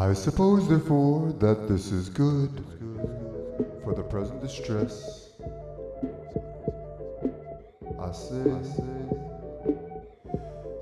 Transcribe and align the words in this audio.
I 0.00 0.14
suppose, 0.14 0.66
therefore, 0.66 1.30
that 1.40 1.68
this 1.68 1.92
is 1.92 2.08
good 2.08 2.64
for 3.84 3.92
the 3.92 4.02
present 4.02 4.40
distress. 4.40 5.28
I 8.00 8.10
say, 8.10 8.44
say, 8.64 8.96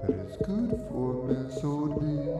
that 0.02 0.14
it's 0.22 0.36
good 0.46 0.70
for 0.88 1.24
men 1.26 1.50
so 1.50 1.88
be. 1.98 2.30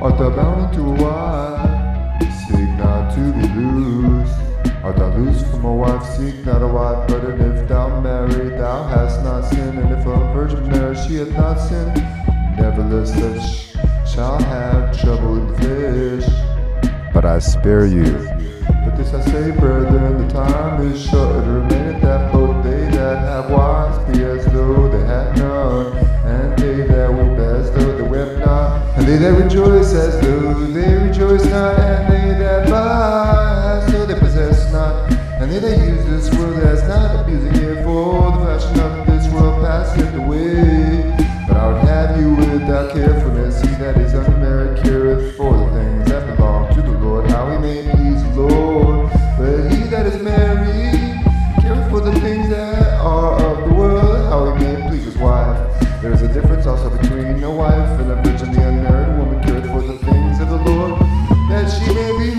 Art 0.00 0.16
thou 0.16 0.30
bound 0.30 0.72
to 0.72 0.80
a 0.80 0.94
wife? 1.04 2.22
Seek 2.48 2.70
not 2.80 3.14
to 3.14 3.32
be 3.34 3.48
loose. 3.60 4.32
Art 4.82 4.96
thou 4.96 5.14
loose 5.14 5.42
from 5.50 5.66
a 5.66 5.74
wife? 5.74 6.06
Seek 6.16 6.42
not 6.46 6.62
a 6.62 6.68
wife. 6.68 7.06
But 7.06 7.38
if 7.38 7.68
thou 7.68 8.00
marry, 8.00 8.48
thou 8.48 8.82
hast 8.84 9.22
not 9.22 9.42
sinned. 9.42 9.78
And 9.78 9.92
if 9.92 10.06
a 10.06 10.16
virgin 10.32 10.66
marry, 10.70 10.96
she 10.96 11.16
hath 11.16 11.32
not 11.32 11.58
sinned. 11.58 11.96
Nevertheless, 12.56 13.10
have 13.10 13.69
trouble 15.10 15.38
in 15.38 15.56
flesh. 15.56 17.12
But 17.12 17.24
I 17.24 17.40
spare 17.40 17.84
you. 17.84 18.04
But 18.84 18.96
this 18.96 19.12
I 19.12 19.20
say, 19.24 19.50
brethren, 19.50 20.28
the 20.28 20.32
time 20.32 20.86
is 20.86 21.02
short. 21.02 21.44
It 21.44 21.48
remaineth 21.48 22.02
that 22.02 22.32
both 22.32 22.62
they 22.62 22.84
that 22.96 23.18
have 23.18 23.50
wives 23.50 23.98
be 24.06 24.22
as 24.22 24.44
though 24.52 24.88
they 24.88 25.04
had 25.04 25.36
none, 25.36 25.96
and 26.26 26.56
they 26.56 26.86
that 26.86 27.10
weep 27.12 27.38
as 27.38 27.72
though 27.72 27.96
they 27.96 28.08
wept 28.08 28.38
not, 28.38 28.96
and 28.96 29.08
they 29.08 29.16
that 29.16 29.32
rejoice 29.42 29.92
as 29.94 30.20
though 30.20 30.54
they 30.66 30.94
rejoice 30.94 31.44
not, 31.46 31.76
and 31.80 32.12
they 32.12 32.38
that 32.38 32.70
buy 32.70 33.82
as 33.82 33.92
though 33.92 34.06
they 34.06 34.18
possess 34.18 34.72
not, 34.72 35.10
and 35.40 35.50
they 35.50 35.58
that 35.58 35.78
use 35.88 36.04
this 36.04 36.38
world 36.38 36.56
as 36.58 36.86
not 36.86 37.24
abusing 37.24 37.56
it, 37.56 37.82
for 37.82 38.30
the 38.30 38.38
fashion 38.46 38.78
of 38.78 39.06
this 39.08 39.32
world 39.32 39.60
passeth 39.64 40.14
away. 40.14 40.49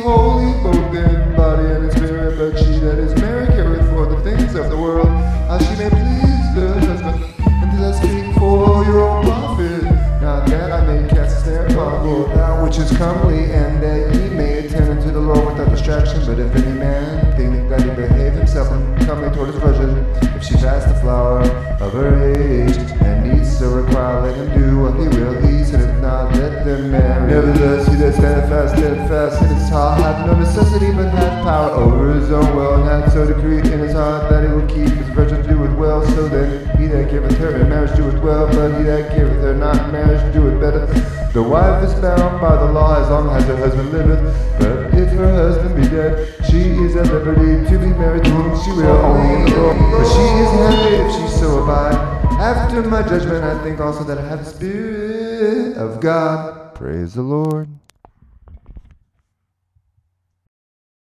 Holy 0.01 0.51
both 0.63 0.95
in 0.95 1.35
body 1.35 1.65
and 1.65 1.85
in 1.85 1.91
spirit. 1.91 2.37
But 2.37 2.57
she 2.57 2.79
that 2.79 2.97
is 2.97 3.13
married 3.21 3.49
careth 3.49 3.87
for 3.89 4.05
the 4.07 4.19
things 4.23 4.55
of 4.55 4.69
the 4.69 4.77
world, 4.77 5.07
how 5.07 5.59
she 5.59 5.75
may 5.77 5.89
please 5.89 6.55
the 6.55 6.73
husband. 6.85 7.23
And 7.45 7.71
this 7.71 7.97
I 7.97 8.01
speak 8.01 8.35
for 8.35 8.83
your 8.83 9.01
own 9.07 9.23
profit, 9.23 9.83
not 10.21 10.47
that 10.47 10.71
I 10.71 10.85
may 10.85 11.07
cast 11.09 11.37
a 11.37 11.41
snare 11.41 11.65
upon 11.67 12.07
you, 12.07 12.25
that 12.33 12.63
which 12.63 12.77
is 12.79 12.95
comely, 12.97 13.51
and 13.51 13.81
that 13.83 14.15
ye 14.15 14.29
may 14.29 14.65
attend 14.65 14.89
unto 14.89 15.11
the 15.11 15.21
Lord 15.21 15.45
without 15.45 15.69
distraction. 15.69 16.25
But 16.25 16.39
if 16.39 16.55
any 16.55 16.77
man 16.79 17.35
think 17.37 17.69
that 17.69 17.81
he 17.81 17.89
behave 17.89 18.33
himself 18.33 18.71
uncomely 18.71 19.29
toward 19.35 19.49
his 19.49 19.57
virgin, 19.57 20.05
if 20.35 20.43
she 20.43 20.55
pass 20.55 20.85
the 20.85 20.99
flower 21.01 21.41
of 21.79 21.93
her 21.93 22.33
age, 22.33 22.90
them 26.65 26.91
marry. 26.91 27.27
Nevertheless, 27.27 27.87
he 27.87 27.95
that 27.95 28.13
standeth 28.13 28.49
fast, 28.49 28.77
standeth 28.77 29.07
fast 29.09 29.41
in 29.41 29.49
his 29.49 29.69
heart, 29.69 29.99
hath 30.01 30.25
no 30.25 30.33
necessity, 30.39 30.91
but 30.91 31.09
hath 31.09 31.43
power 31.43 31.71
over 31.71 32.13
his 32.13 32.31
own 32.31 32.55
will, 32.55 32.75
and 32.75 32.85
hath 32.85 33.13
so 33.13 33.25
decreed 33.25 33.65
in 33.67 33.79
his 33.79 33.93
heart 33.93 34.29
that 34.29 34.47
he 34.47 34.53
will 34.53 34.67
keep 34.67 34.89
his 34.89 35.09
virgin 35.09 35.41
doeth 35.47 35.75
well. 35.77 36.05
So 36.15 36.27
then, 36.27 36.67
he 36.77 36.87
that 36.87 37.09
giveth 37.09 37.37
her 37.37 37.55
in 37.55 37.69
marriage 37.69 37.95
doeth 37.97 38.21
well, 38.21 38.47
but 38.47 38.77
he 38.77 38.83
that 38.83 39.15
giveth 39.15 39.41
her 39.41 39.55
not 39.55 39.77
in 39.85 39.91
marriage 39.91 40.33
doeth 40.33 40.59
better. 40.59 40.85
The 41.33 41.43
wife 41.43 41.83
is 41.83 41.93
bound 41.95 42.41
by 42.41 42.57
the 42.57 42.71
law 42.71 43.01
as 43.01 43.09
long 43.09 43.29
as 43.29 43.45
her 43.45 43.55
husband 43.55 43.91
liveth, 43.91 44.19
but 44.59 44.93
if 44.93 45.09
her 45.11 45.31
husband 45.31 45.75
be 45.75 45.87
dead, 45.87 46.27
she 46.49 46.59
is 46.83 46.95
at 46.95 47.07
liberty 47.07 47.67
to 47.69 47.79
be 47.79 47.87
married 47.97 48.25
to 48.25 48.29
whom 48.31 48.63
she 48.63 48.71
will, 48.71 48.87
only 48.87 49.35
in 49.35 49.45
the 49.45 49.61
Lord. 49.61 49.77
But 49.77 50.05
she 50.05 50.25
is 50.43 50.51
happy 50.59 50.95
if 50.95 51.11
she 51.13 51.39
so 51.39 51.63
abide. 51.63 51.95
After 52.41 52.81
my 52.81 53.01
judgment, 53.03 53.43
I 53.43 53.61
think 53.63 53.79
also 53.79 54.03
that 54.03 54.17
I 54.17 54.27
have 54.27 54.43
the 54.43 54.51
Spirit 54.51 55.20
of 55.41 55.99
God. 55.99 56.75
Praise 56.75 57.13
the 57.15 57.21
Lord. 57.21 57.67